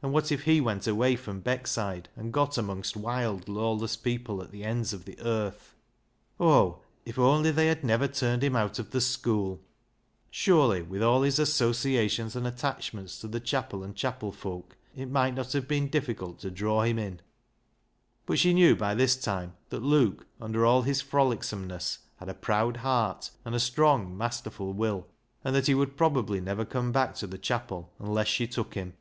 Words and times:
And 0.00 0.14
what 0.14 0.32
if 0.32 0.44
he 0.44 0.62
went 0.62 0.86
away 0.86 1.14
from 1.14 1.42
Beckside 1.42 2.06
and 2.16 2.32
got 2.32 2.56
amongst 2.56 2.96
wild, 2.96 3.50
lawless 3.50 3.96
people 3.96 4.42
at 4.42 4.50
the 4.50 4.64
ends 4.64 4.94
of 4.94 5.04
the 5.04 5.20
earth? 5.20 5.76
Oh, 6.40 6.80
if 7.04 7.18
only 7.18 7.50
they 7.50 7.66
had 7.66 7.84
never 7.84 8.08
turned 8.08 8.42
him 8.42 8.56
out 8.56 8.78
of 8.78 8.92
the 8.92 9.00
school! 9.02 9.60
Surely, 10.30 10.80
with 10.80 11.02
all 11.02 11.20
his 11.20 11.38
associations 11.38 12.34
and 12.34 12.46
attachments 12.46 13.20
to 13.20 13.28
the 13.28 13.40
chapel 13.40 13.82
and 13.84 13.94
chapel 13.94 14.32
folk, 14.32 14.74
it 14.96 15.10
might 15.10 15.34
not 15.34 15.52
have 15.52 15.68
been 15.68 15.88
difficult 15.90 16.38
to 16.38 16.50
draw 16.50 16.80
him 16.80 16.98
in. 16.98 17.16
S8 17.16 17.16
BECKSIDE 17.16 17.16
LIGHTS 17.18 17.22
But 18.24 18.38
she 18.38 18.54
knew 18.54 18.74
by 18.74 18.94
this 18.94 19.16
time 19.16 19.52
that 19.68 19.82
Luke, 19.82 20.26
under 20.40 20.64
all 20.64 20.80
his 20.80 21.02
froHcsomeness, 21.02 21.98
had 22.16 22.30
a 22.30 22.34
proud 22.34 22.78
heart, 22.78 23.30
and 23.44 23.54
a 23.54 23.60
strong, 23.60 24.16
masterful 24.16 24.72
will, 24.72 25.08
and 25.44 25.54
that 25.54 25.66
he 25.66 25.74
would 25.74 25.98
probably 25.98 26.40
never 26.40 26.64
come 26.64 26.90
back 26.90 27.14
to 27.16 27.26
the 27.26 27.36
chapel 27.36 27.92
unless 28.00 28.28
she 28.28 28.46
took 28.46 28.72
him. 28.72 28.94